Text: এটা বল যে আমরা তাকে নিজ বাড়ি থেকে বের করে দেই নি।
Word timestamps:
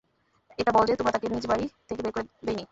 এটা 0.59 0.71
বল 0.71 0.83
যে 0.87 0.93
আমরা 0.95 1.13
তাকে 1.15 1.27
নিজ 1.29 1.43
বাড়ি 1.47 1.65
থেকে 1.87 2.01
বের 2.03 2.13
করে 2.13 2.25
দেই 2.43 2.55
নি। 2.55 2.63